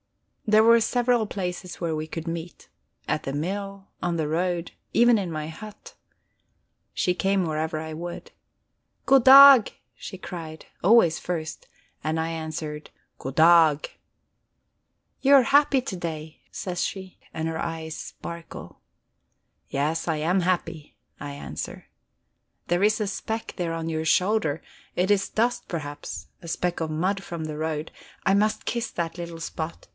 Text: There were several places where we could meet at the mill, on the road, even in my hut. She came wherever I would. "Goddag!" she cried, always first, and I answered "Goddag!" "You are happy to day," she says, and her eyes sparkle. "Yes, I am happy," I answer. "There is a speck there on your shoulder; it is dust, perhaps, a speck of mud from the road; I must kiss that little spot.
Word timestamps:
There 0.47 0.63
were 0.63 0.81
several 0.81 1.27
places 1.27 1.75
where 1.79 1.95
we 1.95 2.07
could 2.07 2.27
meet 2.27 2.67
at 3.07 3.23
the 3.23 3.31
mill, 3.31 3.87
on 4.03 4.17
the 4.17 4.27
road, 4.27 4.71
even 4.93 5.17
in 5.17 5.31
my 5.31 5.47
hut. 5.47 5.93
She 6.93 7.13
came 7.13 7.45
wherever 7.45 7.79
I 7.79 7.93
would. 7.93 8.31
"Goddag!" 9.05 9.71
she 9.95 10.17
cried, 10.17 10.65
always 10.83 11.19
first, 11.19 11.67
and 12.03 12.19
I 12.19 12.29
answered 12.29 12.89
"Goddag!" 13.19 13.91
"You 15.21 15.35
are 15.35 15.43
happy 15.43 15.79
to 15.81 15.95
day," 15.95 16.41
she 16.47 16.49
says, 16.75 16.95
and 17.33 17.47
her 17.47 17.59
eyes 17.61 17.95
sparkle. 17.95 18.81
"Yes, 19.69 20.05
I 20.07 20.17
am 20.17 20.41
happy," 20.41 20.97
I 21.19 21.31
answer. 21.31 21.85
"There 22.67 22.83
is 22.83 22.99
a 22.99 23.07
speck 23.07 23.53
there 23.55 23.73
on 23.73 23.87
your 23.87 24.03
shoulder; 24.05 24.61
it 24.97 25.11
is 25.11 25.29
dust, 25.29 25.69
perhaps, 25.69 26.27
a 26.41 26.47
speck 26.49 26.81
of 26.81 26.89
mud 26.89 27.23
from 27.23 27.45
the 27.45 27.57
road; 27.57 27.91
I 28.25 28.33
must 28.33 28.65
kiss 28.65 28.89
that 28.91 29.17
little 29.17 29.39
spot. 29.39 29.87